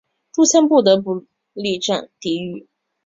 [0.31, 2.67] 朱谦不得不力战抵御。